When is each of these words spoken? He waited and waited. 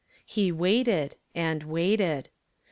He 0.25 0.51
waited 0.51 1.15
and 1.35 1.61
waited. 1.61 2.29